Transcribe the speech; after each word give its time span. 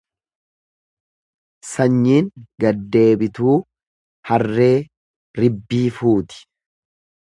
Sanyiin 1.73 2.33
gaddeebituu 2.65 3.55
harree 4.33 4.75
ribbii 5.43 5.89
fuuti. 6.01 6.47